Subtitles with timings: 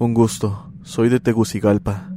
[0.00, 2.12] Un gusto, soy de Tegucigalpa.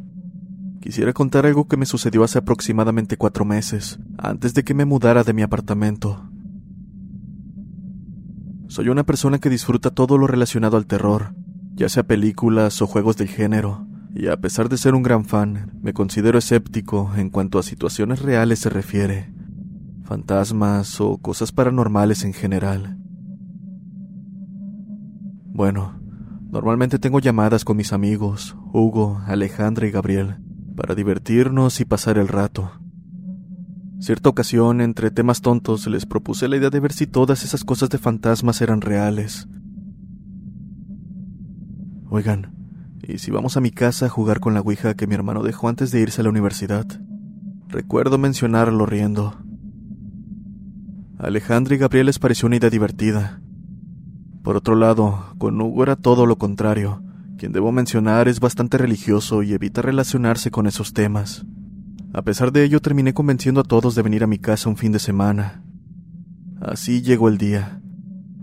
[0.81, 5.23] Quisiera contar algo que me sucedió hace aproximadamente cuatro meses, antes de que me mudara
[5.23, 6.30] de mi apartamento.
[8.67, 11.33] Soy una persona que disfruta todo lo relacionado al terror,
[11.73, 15.80] ya sea películas o juegos del género, y a pesar de ser un gran fan,
[15.81, 19.33] me considero escéptico en cuanto a situaciones reales se refiere,
[20.03, 23.00] fantasmas o cosas paranormales en general.
[25.48, 26.00] Bueno,
[26.52, 30.35] Normalmente tengo llamadas con mis amigos, Hugo, Alejandra y Gabriel,
[30.75, 32.73] para divertirnos y pasar el rato.
[33.99, 37.89] Cierta ocasión, entre temas tontos, les propuse la idea de ver si todas esas cosas
[37.89, 39.47] de fantasmas eran reales.
[42.09, 42.53] Oigan,
[43.02, 45.69] ¿y si vamos a mi casa a jugar con la Ouija que mi hermano dejó
[45.69, 46.86] antes de irse a la universidad?
[47.69, 49.38] Recuerdo mencionarlo riendo.
[51.17, 53.39] Alejandra y Gabriel les pareció una idea divertida,
[54.44, 57.03] por otro lado, con Hugo era todo lo contrario.
[57.38, 61.45] Quien debo mencionar es bastante religioso y evita relacionarse con esos temas.
[62.14, 64.92] A pesar de ello, terminé convenciendo a todos de venir a mi casa un fin
[64.92, 65.64] de semana.
[66.59, 67.81] Así llegó el día.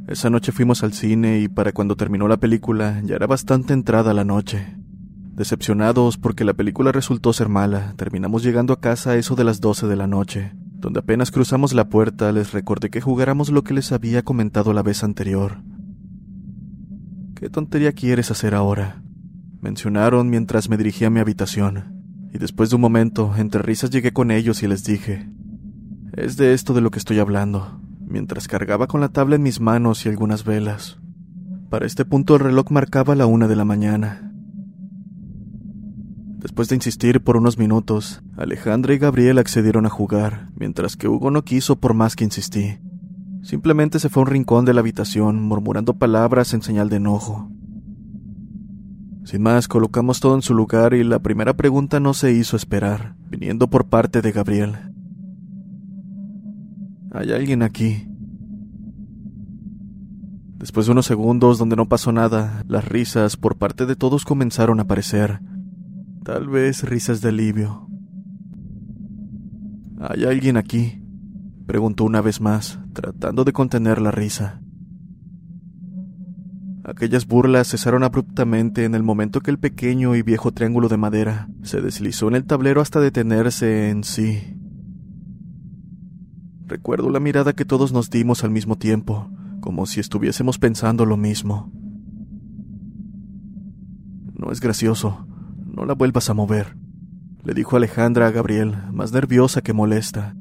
[0.08, 4.14] Esa noche fuimos al cine y para cuando terminó la película ya era bastante entrada
[4.14, 4.74] la noche.
[5.34, 9.60] Decepcionados porque la película resultó ser mala, terminamos llegando a casa a eso de las
[9.60, 13.74] 12 de la noche, donde apenas cruzamos la puerta les recordé que jugáramos lo que
[13.74, 15.58] les había comentado la vez anterior,
[17.38, 19.00] ¿Qué tontería quieres hacer ahora?
[19.60, 24.12] Mencionaron mientras me dirigía a mi habitación, y después de un momento, entre risas llegué
[24.12, 25.30] con ellos y les dije,
[26.14, 29.60] es de esto de lo que estoy hablando, mientras cargaba con la tabla en mis
[29.60, 30.98] manos y algunas velas.
[31.70, 34.32] Para este punto el reloj marcaba la una de la mañana.
[36.38, 41.30] Después de insistir por unos minutos, Alejandra y Gabriel accedieron a jugar, mientras que Hugo
[41.30, 42.80] no quiso por más que insistí.
[43.42, 47.50] Simplemente se fue a un rincón de la habitación, murmurando palabras en señal de enojo.
[49.24, 53.14] Sin más, colocamos todo en su lugar y la primera pregunta no se hizo esperar,
[53.30, 54.76] viniendo por parte de Gabriel.
[57.12, 58.08] ¿Hay alguien aquí?
[60.58, 64.80] Después de unos segundos donde no pasó nada, las risas por parte de todos comenzaron
[64.80, 65.40] a aparecer.
[66.24, 67.88] Tal vez risas de alivio.
[70.00, 71.02] ¿Hay alguien aquí?
[71.66, 74.60] Preguntó una vez más, tratando de contener la risa.
[76.82, 81.48] Aquellas burlas cesaron abruptamente en el momento que el pequeño y viejo triángulo de madera
[81.62, 84.58] se deslizó en el tablero hasta detenerse en sí.
[86.66, 89.30] Recuerdo la mirada que todos nos dimos al mismo tiempo,
[89.60, 91.70] como si estuviésemos pensando lo mismo.
[94.34, 95.24] No es gracioso,
[95.66, 96.76] no la vuelvas a mover,
[97.44, 100.34] le dijo Alejandra a Gabriel, más nerviosa que molesta.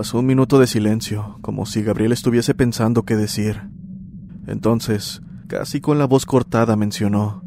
[0.00, 3.68] Pasó un minuto de silencio, como si Gabriel estuviese pensando qué decir.
[4.46, 7.44] Entonces, casi con la voz cortada, mencionó.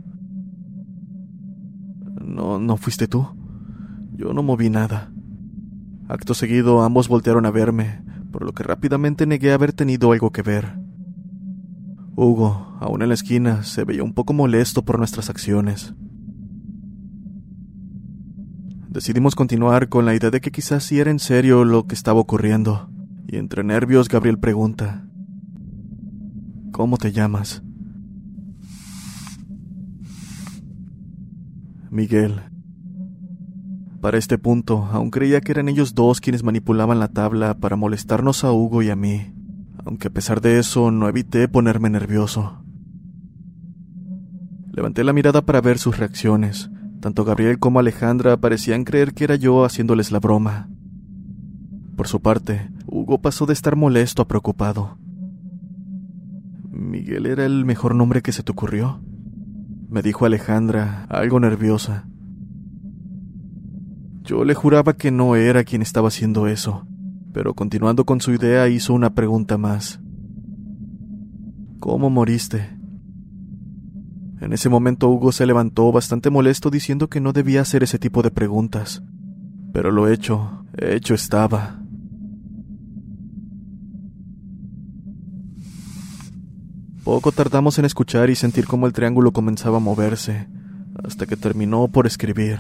[2.22, 3.28] No, no fuiste tú.
[4.12, 5.12] Yo no moví nada.
[6.08, 10.44] Acto seguido, ambos voltearon a verme, por lo que rápidamente negué haber tenido algo que
[10.44, 10.78] ver.
[12.16, 15.96] Hugo, aún en la esquina, se veía un poco molesto por nuestras acciones.
[18.94, 22.20] Decidimos continuar con la idea de que quizás sí era en serio lo que estaba
[22.20, 22.92] ocurriendo,
[23.28, 25.08] y entre nervios Gabriel pregunta,
[26.72, 27.64] ¿Cómo te llamas?
[31.90, 32.42] Miguel.
[34.00, 38.44] Para este punto, aún creía que eran ellos dos quienes manipulaban la tabla para molestarnos
[38.44, 39.34] a Hugo y a mí,
[39.86, 42.64] aunque a pesar de eso no evité ponerme nervioso.
[44.72, 46.70] Levanté la mirada para ver sus reacciones,
[47.04, 50.70] tanto Gabriel como Alejandra parecían creer que era yo haciéndoles la broma.
[51.98, 54.98] Por su parte, Hugo pasó de estar molesto a preocupado.
[56.72, 59.02] ¿Miguel era el mejor nombre que se te ocurrió?
[59.90, 62.08] Me dijo Alejandra, algo nerviosa.
[64.22, 66.88] Yo le juraba que no era quien estaba haciendo eso,
[67.34, 70.00] pero continuando con su idea hizo una pregunta más.
[71.82, 72.78] ¿Cómo moriste?
[74.44, 78.22] En ese momento Hugo se levantó bastante molesto diciendo que no debía hacer ese tipo
[78.22, 79.02] de preguntas.
[79.72, 81.80] Pero lo hecho, hecho estaba.
[87.06, 90.50] Poco tardamos en escuchar y sentir cómo el triángulo comenzaba a moverse,
[91.06, 92.60] hasta que terminó por escribir.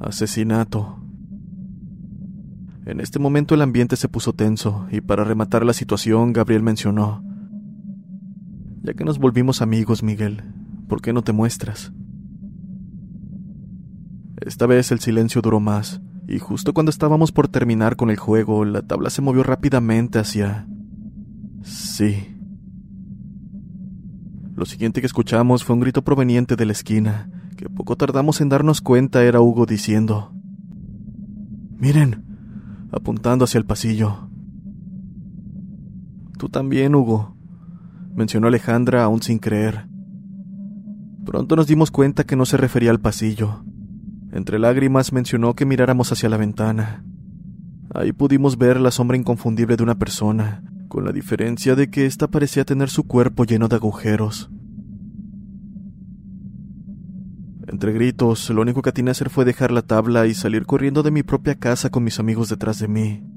[0.00, 1.02] Asesinato.
[2.84, 7.24] En este momento el ambiente se puso tenso y para rematar la situación Gabriel mencionó,
[8.86, 10.42] ya que nos volvimos amigos, Miguel,
[10.86, 11.92] ¿por qué no te muestras?
[14.40, 18.64] Esta vez el silencio duró más, y justo cuando estábamos por terminar con el juego,
[18.64, 20.68] la tabla se movió rápidamente hacia...
[21.62, 22.28] Sí.
[24.54, 28.50] Lo siguiente que escuchamos fue un grito proveniente de la esquina, que poco tardamos en
[28.50, 30.32] darnos cuenta era Hugo diciendo...
[31.76, 32.24] Miren,
[32.92, 34.30] apuntando hacia el pasillo.
[36.38, 37.35] Tú también, Hugo,
[38.16, 39.86] mencionó Alejandra aún sin creer.
[41.24, 43.62] Pronto nos dimos cuenta que no se refería al pasillo.
[44.32, 47.04] Entre lágrimas mencionó que miráramos hacia la ventana.
[47.94, 52.28] Ahí pudimos ver la sombra inconfundible de una persona, con la diferencia de que ésta
[52.28, 54.50] parecía tener su cuerpo lleno de agujeros.
[57.68, 61.02] Entre gritos, lo único que atiné a hacer fue dejar la tabla y salir corriendo
[61.02, 63.35] de mi propia casa con mis amigos detrás de mí.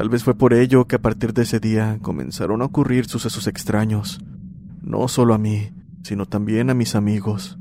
[0.00, 3.46] Tal vez fue por ello que a partir de ese día comenzaron a ocurrir sucesos
[3.46, 4.18] extraños,
[4.80, 5.74] no solo a mí,
[6.04, 7.58] sino también a mis amigos,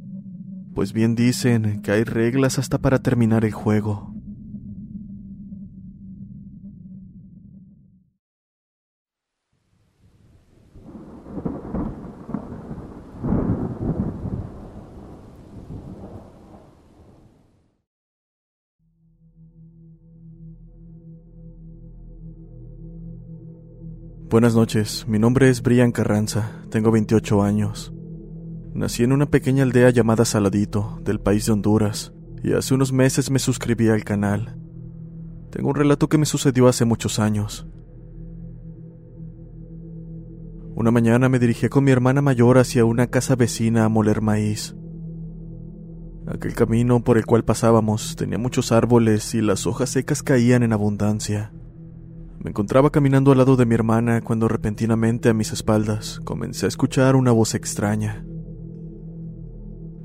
[0.73, 4.13] pues bien dicen que hay reglas hasta para terminar el juego.
[24.39, 27.93] Buenas noches, mi nombre es Brian Carranza, tengo 28 años.
[28.73, 33.31] Nací en una pequeña aldea llamada Saladito, del país de Honduras, y hace unos meses
[33.31, 34.57] me suscribí al canal.
[35.51, 37.67] Tengo un relato que me sucedió hace muchos años.
[40.73, 44.73] Una mañana me dirigí con mi hermana mayor hacia una casa vecina a moler maíz.
[46.27, 50.71] Aquel camino por el cual pasábamos tenía muchos árboles y las hojas secas caían en
[50.71, 51.51] abundancia.
[52.41, 56.69] Me encontraba caminando al lado de mi hermana cuando repentinamente a mis espaldas comencé a
[56.69, 58.25] escuchar una voz extraña.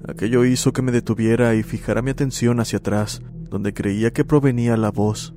[0.09, 4.77] Aquello hizo que me detuviera y fijara mi atención hacia atrás, donde creía que provenía
[4.77, 5.37] la voz.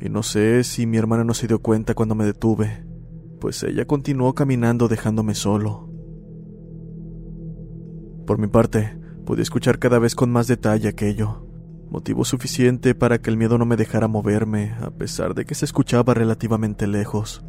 [0.00, 2.86] Y no sé si mi hermana no se dio cuenta cuando me detuve,
[3.40, 5.90] pues ella continuó caminando dejándome solo.
[8.24, 8.96] Por mi parte,
[9.26, 11.43] pude escuchar cada vez con más detalle aquello,
[11.90, 15.64] motivo suficiente para que el miedo no me dejara moverme, a pesar de que se
[15.64, 17.44] escuchaba relativamente lejos.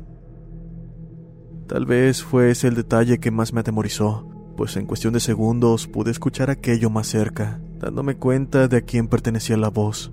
[1.67, 5.87] Tal vez fue ese el detalle que más me atemorizó, pues en cuestión de segundos
[5.87, 10.11] pude escuchar aquello más cerca, dándome cuenta de a quién pertenecía la voz.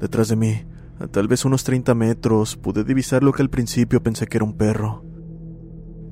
[0.00, 0.64] Detrás de mí,
[0.98, 4.44] a tal vez unos 30 metros, pude divisar lo que al principio pensé que era
[4.44, 5.04] un perro.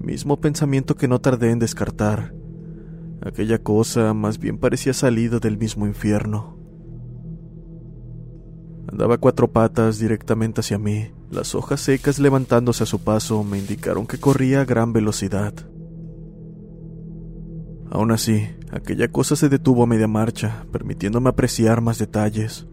[0.00, 2.34] Mismo pensamiento que no tardé en descartar,
[3.22, 6.56] Aquella cosa más bien parecía salida del mismo infierno.
[8.88, 11.10] Andaba cuatro patas directamente hacia mí.
[11.30, 15.54] Las hojas secas levantándose a su paso me indicaron que corría a gran velocidad.
[17.90, 22.66] Aún así, aquella cosa se detuvo a media marcha, permitiéndome apreciar más detalles.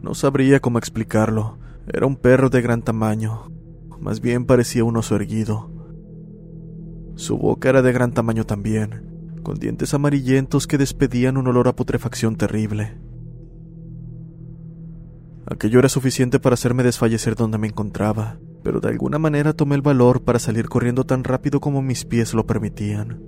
[0.00, 1.58] No sabría cómo explicarlo.
[1.86, 3.50] Era un perro de gran tamaño.
[4.00, 5.71] Más bien parecía un oso erguido.
[7.14, 11.76] Su boca era de gran tamaño también, con dientes amarillentos que despedían un olor a
[11.76, 12.98] putrefacción terrible.
[15.46, 19.82] Aquello era suficiente para hacerme desfallecer donde me encontraba, pero de alguna manera tomé el
[19.82, 23.20] valor para salir corriendo tan rápido como mis pies lo permitían.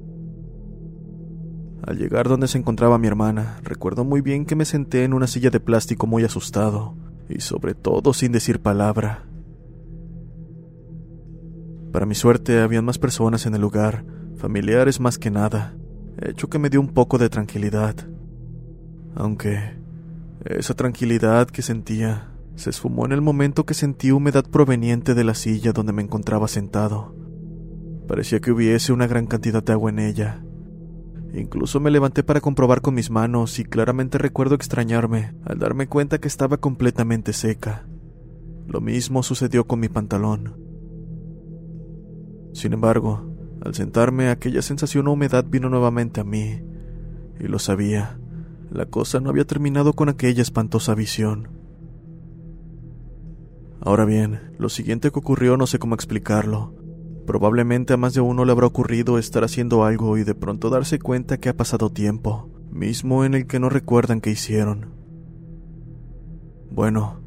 [1.86, 5.26] Al llegar donde se encontraba mi hermana, recuerdo muy bien que me senté en una
[5.26, 6.96] silla de plástico muy asustado,
[7.28, 9.26] y sobre todo sin decir palabra.
[11.94, 14.04] Para mi suerte, habían más personas en el lugar,
[14.36, 15.76] familiares más que nada,
[16.20, 17.94] hecho que me dio un poco de tranquilidad.
[19.14, 19.76] Aunque
[20.44, 25.34] esa tranquilidad que sentía se esfumó en el momento que sentí humedad proveniente de la
[25.36, 27.14] silla donde me encontraba sentado.
[28.08, 30.44] Parecía que hubiese una gran cantidad de agua en ella.
[31.32, 36.18] Incluso me levanté para comprobar con mis manos y claramente recuerdo extrañarme al darme cuenta
[36.18, 37.86] que estaba completamente seca.
[38.66, 40.63] Lo mismo sucedió con mi pantalón.
[42.54, 43.20] Sin embargo,
[43.62, 46.60] al sentarme aquella sensación de humedad vino nuevamente a mí,
[47.40, 48.18] y lo sabía.
[48.70, 51.48] la cosa no había terminado con aquella espantosa visión.
[53.80, 56.74] Ahora bien, lo siguiente que ocurrió no sé cómo explicarlo.
[57.26, 60.98] Probablemente a más de uno le habrá ocurrido estar haciendo algo y de pronto darse
[60.98, 64.90] cuenta que ha pasado tiempo, mismo en el que no recuerdan qué hicieron.
[66.70, 67.20] Bueno,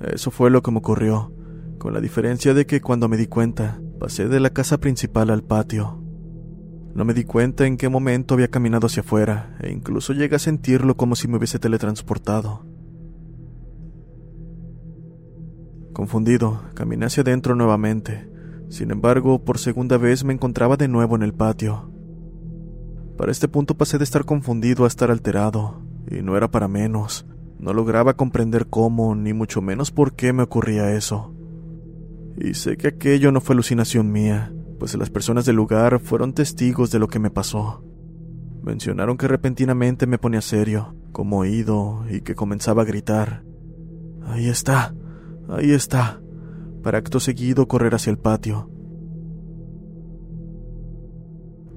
[0.00, 1.32] eso fue lo que me ocurrió,
[1.78, 5.44] con la diferencia de que cuando me di cuenta, pasé de la casa principal al
[5.44, 6.02] patio.
[6.94, 10.40] No me di cuenta en qué momento había caminado hacia afuera, e incluso llegué a
[10.40, 12.64] sentirlo como si me hubiese teletransportado.
[15.92, 18.26] Confundido, caminé hacia adentro nuevamente.
[18.70, 21.92] Sin embargo, por segunda vez me encontraba de nuevo en el patio.
[23.18, 27.26] Para este punto pasé de estar confundido a estar alterado, y no era para menos.
[27.58, 31.29] No lograba comprender cómo, ni mucho menos por qué me ocurría eso.
[32.36, 36.90] Y sé que aquello no fue alucinación mía, pues las personas del lugar fueron testigos
[36.90, 37.84] de lo que me pasó.
[38.62, 43.44] Mencionaron que repentinamente me ponía serio, como oído, y que comenzaba a gritar.
[44.24, 44.94] Ahí está,
[45.48, 46.20] ahí está,
[46.82, 48.70] para acto seguido correr hacia el patio.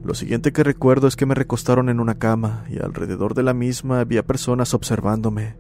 [0.04, 3.54] Lo siguiente que recuerdo es que me recostaron en una cama y alrededor de la
[3.54, 5.58] misma había personas observándome.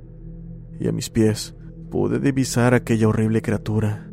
[0.80, 1.56] Y a mis pies
[1.90, 4.13] pude divisar aquella horrible criatura.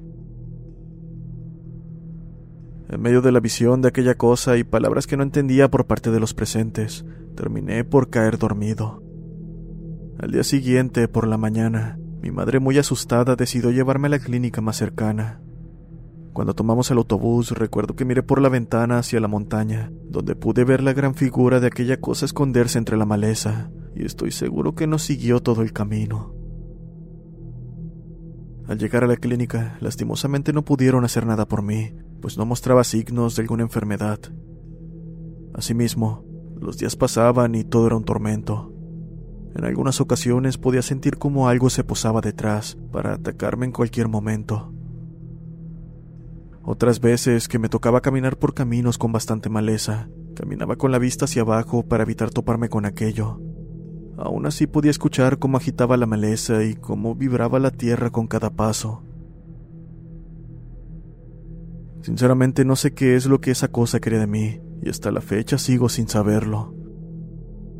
[2.91, 6.11] En medio de la visión de aquella cosa y palabras que no entendía por parte
[6.11, 7.05] de los presentes,
[7.37, 9.01] terminé por caer dormido.
[10.19, 14.59] Al día siguiente, por la mañana, mi madre muy asustada decidió llevarme a la clínica
[14.59, 15.41] más cercana.
[16.33, 20.65] Cuando tomamos el autobús, recuerdo que miré por la ventana hacia la montaña, donde pude
[20.65, 24.85] ver la gran figura de aquella cosa esconderse entre la maleza, y estoy seguro que
[24.85, 26.35] nos siguió todo el camino.
[28.67, 32.83] Al llegar a la clínica, lastimosamente no pudieron hacer nada por mí, pues no mostraba
[32.83, 34.19] signos de alguna enfermedad.
[35.53, 36.23] Asimismo,
[36.59, 38.71] los días pasaban y todo era un tormento.
[39.55, 44.71] En algunas ocasiones podía sentir como algo se posaba detrás para atacarme en cualquier momento.
[46.63, 51.25] Otras veces que me tocaba caminar por caminos con bastante maleza, caminaba con la vista
[51.25, 53.41] hacia abajo para evitar toparme con aquello.
[54.17, 58.51] Aún así podía escuchar cómo agitaba la maleza y cómo vibraba la tierra con cada
[58.51, 59.03] paso.
[62.01, 65.21] Sinceramente no sé qué es lo que esa cosa quería de mí, y hasta la
[65.21, 66.73] fecha sigo sin saberlo.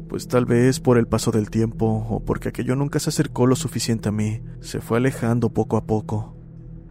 [0.07, 3.55] Pues tal vez por el paso del tiempo, o porque aquello nunca se acercó lo
[3.55, 6.37] suficiente a mí, se fue alejando poco a poco,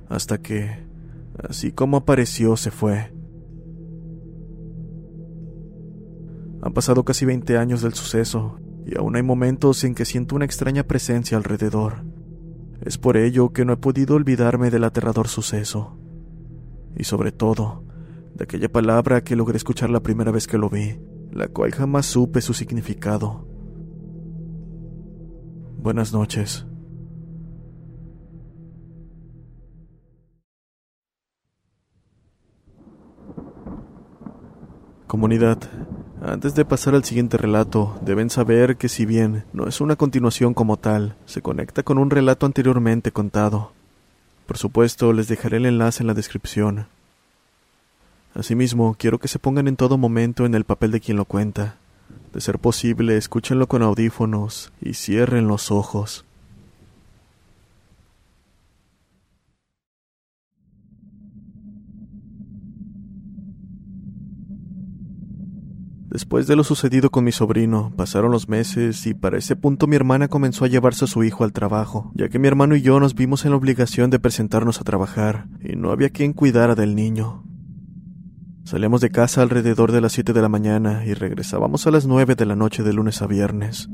[0.08, 0.86] hasta que,
[1.48, 3.14] así como apareció, se fue.
[6.62, 10.46] Han pasado casi 20 años del suceso, y aún hay momentos en que siento una
[10.46, 12.04] extraña presencia alrededor.
[12.80, 15.99] Es por ello que no he podido olvidarme del aterrador suceso
[16.96, 17.84] y sobre todo
[18.34, 20.98] de aquella palabra que logré escuchar la primera vez que lo vi,
[21.32, 23.46] la cual jamás supe su significado.
[25.78, 26.66] Buenas noches.
[35.06, 35.58] Comunidad,
[36.22, 40.54] antes de pasar al siguiente relato, deben saber que si bien no es una continuación
[40.54, 43.72] como tal, se conecta con un relato anteriormente contado.
[44.50, 46.88] Por supuesto, les dejaré el enlace en la descripción.
[48.34, 51.76] Asimismo, quiero que se pongan en todo momento en el papel de quien lo cuenta.
[52.32, 56.24] De ser posible, escúchenlo con audífonos y cierren los ojos.
[66.10, 69.94] Después de lo sucedido con mi sobrino, pasaron los meses y para ese punto mi
[69.94, 72.98] hermana comenzó a llevarse a su hijo al trabajo, ya que mi hermano y yo
[72.98, 76.96] nos vimos en la obligación de presentarnos a trabajar y no había quien cuidara del
[76.96, 77.44] niño.
[78.64, 82.34] Salíamos de casa alrededor de las 7 de la mañana y regresábamos a las 9
[82.34, 83.88] de la noche de lunes a viernes.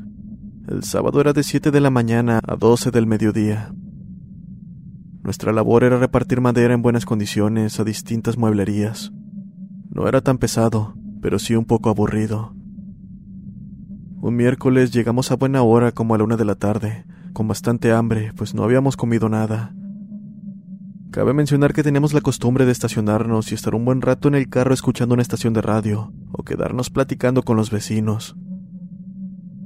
[0.69, 3.75] El sábado era de 7 de la mañana a 12 del mediodía.
[5.23, 9.13] Nuestra labor era repartir madera en buenas condiciones a distintas mueblerías.
[9.91, 10.95] No era tan pesado,
[11.27, 12.55] pero sí un poco aburrido.
[14.21, 17.91] Un miércoles llegamos a buena hora como a la una de la tarde, con bastante
[17.91, 19.75] hambre, pues no habíamos comido nada.
[21.11, 24.49] Cabe mencionar que teníamos la costumbre de estacionarnos y estar un buen rato en el
[24.49, 28.37] carro escuchando una estación de radio, o quedarnos platicando con los vecinos.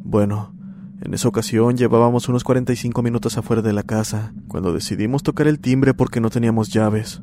[0.03, 0.55] Bueno,
[1.03, 5.61] en esa ocasión llevábamos unos 45 minutos afuera de la casa, cuando decidimos tocar el
[5.61, 7.21] timbre porque no teníamos llaves.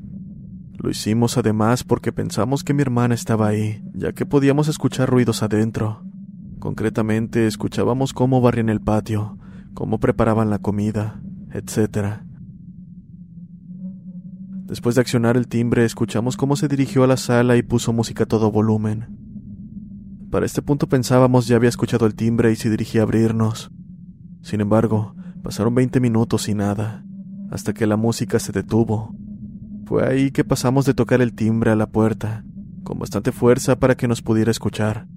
[0.87, 5.43] Lo hicimos además porque pensamos que mi hermana estaba ahí, ya que podíamos escuchar ruidos
[5.43, 6.01] adentro.
[6.59, 9.37] Concretamente, escuchábamos cómo barrían el patio,
[9.73, 11.19] cómo preparaban la comida,
[11.51, 12.21] etc.
[14.63, 18.23] Después de accionar el timbre, escuchamos cómo se dirigió a la sala y puso música
[18.23, 19.07] a todo volumen.
[20.31, 23.71] Para este punto pensábamos ya había escuchado el timbre y se dirigía a abrirnos.
[24.41, 27.03] Sin embargo, pasaron 20 minutos y nada,
[27.51, 29.13] hasta que la música se detuvo.
[29.87, 32.43] Fue ahí que pasamos de tocar el timbre a la puerta,
[32.83, 35.07] con bastante fuerza para que nos pudiera escuchar.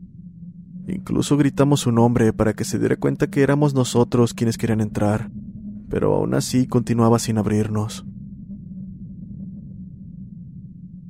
[0.86, 5.28] Incluso gritamos su nombre para que se diera cuenta que éramos nosotros quienes querían entrar,
[5.88, 8.06] pero aún así continuaba sin abrirnos.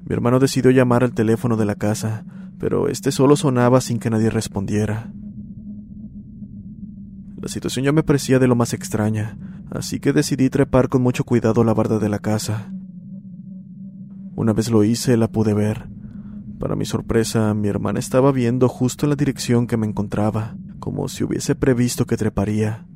[0.06, 2.24] Mi hermano decidió llamar al teléfono de la casa,
[2.58, 5.12] pero este solo sonaba sin que nadie respondiera.
[7.36, 9.36] La situación ya me parecía de lo más extraña,
[9.70, 12.72] así que decidí trepar con mucho cuidado la barda de la casa.
[14.40, 15.90] Una vez lo hice, la pude ver.
[16.58, 21.08] Para mi sorpresa, mi hermana estaba viendo justo en la dirección que me encontraba, como
[21.08, 22.86] si hubiese previsto que treparía.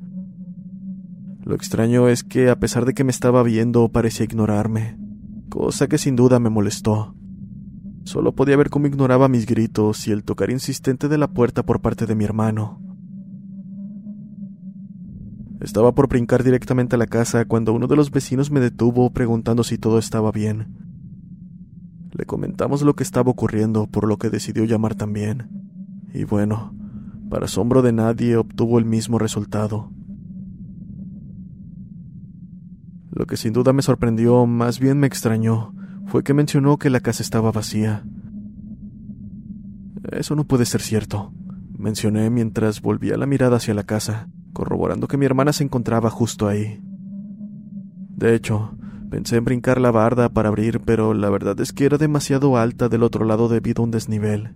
[1.43, 4.97] Lo extraño es que, a pesar de que me estaba viendo, parecía ignorarme,
[5.49, 7.13] cosa que sin duda me molestó.
[8.05, 11.79] Solo podía ver cómo ignoraba mis gritos y el tocar insistente de la puerta por
[11.79, 12.81] parte de mi hermano.
[15.61, 19.63] Estaba por brincar directamente a la casa cuando uno de los vecinos me detuvo preguntando
[19.63, 20.84] si todo estaba bien.
[22.17, 25.49] Le comentamos lo que estaba ocurriendo, por lo que decidió llamar también.
[26.13, 26.73] Y bueno,
[27.29, 29.91] para asombro de nadie, obtuvo el mismo resultado.
[33.11, 35.73] Lo que sin duda me sorprendió, más bien me extrañó,
[36.05, 38.05] fue que mencionó que la casa estaba vacía.
[40.11, 41.33] Eso no puede ser cierto,
[41.77, 46.47] mencioné mientras volvía la mirada hacia la casa, corroborando que mi hermana se encontraba justo
[46.47, 46.79] ahí.
[48.15, 48.77] De hecho,
[49.15, 52.89] pensé en brincar la barda para abrir, pero la verdad es que era demasiado alta
[52.89, 54.53] del otro lado debido a un desnivel.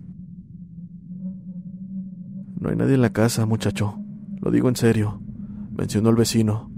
[2.60, 3.98] No hay nadie en la casa, muchacho.
[4.38, 5.22] Lo digo en serio,
[5.74, 6.70] mencionó el vecino.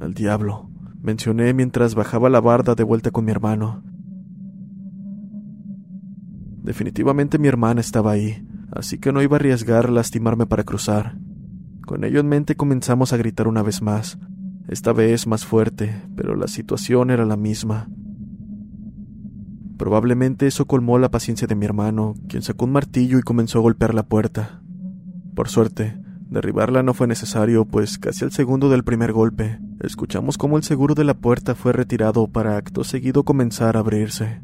[0.00, 0.70] Al diablo
[1.02, 3.82] mencioné mientras bajaba la barda de vuelta con mi hermano.
[6.62, 11.18] Definitivamente mi hermana estaba ahí, así que no iba a arriesgar lastimarme para cruzar.
[11.84, 14.16] Con ello en mente comenzamos a gritar una vez más,
[14.68, 17.88] esta vez más fuerte, pero la situación era la misma.
[19.76, 23.62] Probablemente eso colmó la paciencia de mi hermano, quien sacó un martillo y comenzó a
[23.62, 24.62] golpear la puerta.
[25.34, 25.98] Por suerte,
[26.28, 30.94] Derribarla no fue necesario, pues casi al segundo del primer golpe, escuchamos cómo el seguro
[30.94, 34.40] de la puerta fue retirado para acto seguido comenzar a abrirse.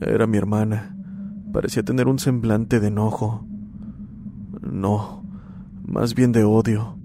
[0.00, 0.96] Era mi hermana.
[1.52, 3.46] Parecía tener un semblante de enojo.
[4.60, 5.24] No,
[5.86, 6.95] más bien de odio.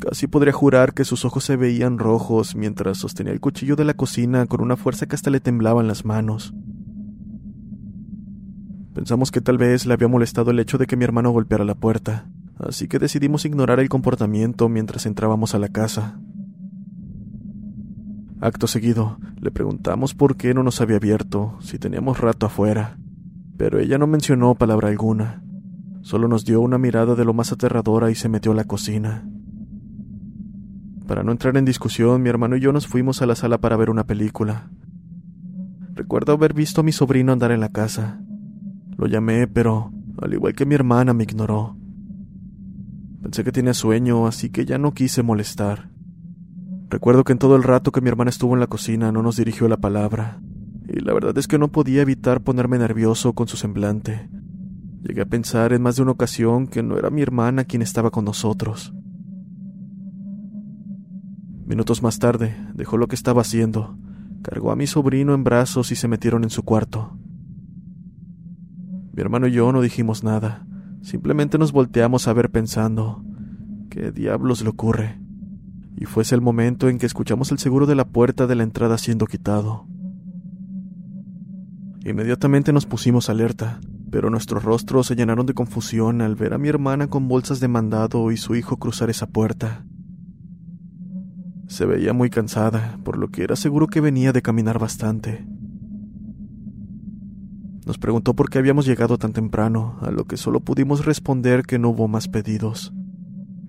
[0.00, 3.92] Casi podría jurar que sus ojos se veían rojos mientras sostenía el cuchillo de la
[3.92, 6.54] cocina con una fuerza que hasta le temblaban las manos.
[8.94, 11.74] Pensamos que tal vez le había molestado el hecho de que mi hermano golpeara la
[11.74, 16.18] puerta, así que decidimos ignorar el comportamiento mientras entrábamos a la casa.
[18.40, 22.98] Acto seguido, le preguntamos por qué no nos había abierto, si teníamos rato afuera,
[23.58, 25.42] pero ella no mencionó palabra alguna,
[26.00, 29.28] solo nos dio una mirada de lo más aterradora y se metió a la cocina.
[31.10, 33.76] Para no entrar en discusión, mi hermano y yo nos fuimos a la sala para
[33.76, 34.70] ver una película.
[35.92, 38.20] Recuerdo haber visto a mi sobrino andar en la casa,
[38.96, 39.92] lo llamé, pero,
[40.22, 41.76] al igual que mi hermana, me ignoró.
[43.22, 45.90] Pensé que tenía sueño, así que ya no quise molestar.
[46.88, 49.34] Recuerdo que en todo el rato que mi hermana estuvo en la cocina no nos
[49.34, 50.40] dirigió la palabra,
[50.86, 54.30] y la verdad es que no podía evitar ponerme nervioso con su semblante.
[55.02, 58.12] Llegué a pensar en más de una ocasión que no era mi hermana quien estaba
[58.12, 58.94] con nosotros.
[61.70, 63.96] Minutos más tarde, dejó lo que estaba haciendo,
[64.42, 67.16] cargó a mi sobrino en brazos y se metieron en su cuarto.
[69.12, 70.66] Mi hermano y yo no dijimos nada,
[71.00, 73.22] simplemente nos volteamos a ver pensando,
[73.88, 75.20] ¿qué diablos le ocurre?
[75.96, 78.98] Y fuese el momento en que escuchamos el seguro de la puerta de la entrada
[78.98, 79.86] siendo quitado.
[82.04, 83.78] Inmediatamente nos pusimos alerta,
[84.10, 87.68] pero nuestros rostros se llenaron de confusión al ver a mi hermana con bolsas de
[87.68, 89.84] mandado y su hijo cruzar esa puerta.
[91.70, 95.46] Se veía muy cansada, por lo que era seguro que venía de caminar bastante.
[97.86, 101.78] Nos preguntó por qué habíamos llegado tan temprano, a lo que solo pudimos responder que
[101.78, 102.92] no hubo más pedidos.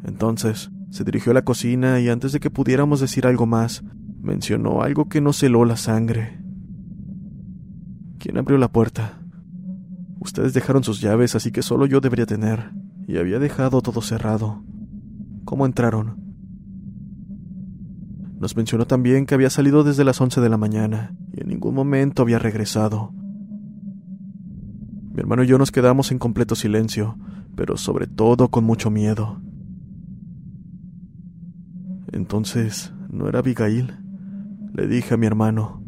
[0.04, 3.84] Entonces, se dirigió a la cocina y antes de que pudiéramos decir algo más,
[4.20, 6.42] mencionó algo que nos heló la sangre.
[8.18, 9.22] ¿Quién abrió la puerta?
[10.20, 12.72] Ustedes dejaron sus llaves, así que solo yo debería tener,
[13.08, 14.64] y había dejado todo cerrado.
[15.46, 16.21] ¿Cómo entraron?
[18.42, 21.76] Nos mencionó también que había salido desde las once de la mañana y en ningún
[21.76, 23.14] momento había regresado.
[25.14, 27.20] Mi hermano y yo nos quedamos en completo silencio,
[27.56, 29.40] pero sobre todo con mucho miedo.
[32.12, 33.94] Entonces, ¿no era Abigail?
[34.74, 35.84] Le dije a mi hermano.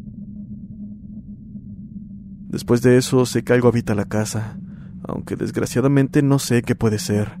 [2.50, 4.60] Después de eso sé que algo habita la casa,
[5.02, 7.40] aunque desgraciadamente no sé qué puede ser.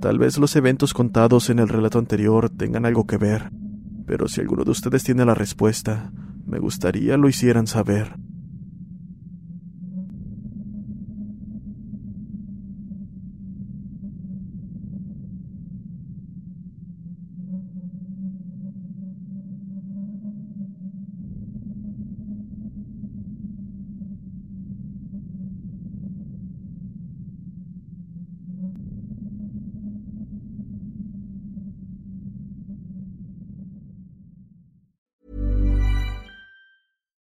[0.00, 3.52] Tal vez los eventos contados en el relato anterior tengan algo que ver,
[4.06, 6.12] pero si alguno de ustedes tiene la respuesta,
[6.46, 8.14] me gustaría lo hicieran saber.